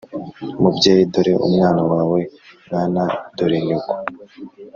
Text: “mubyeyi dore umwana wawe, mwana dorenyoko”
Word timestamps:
“mubyeyi 0.61 1.03
dore 1.13 1.33
umwana 1.47 1.81
wawe, 1.91 2.19
mwana 2.67 3.01
dorenyoko” 3.37 3.93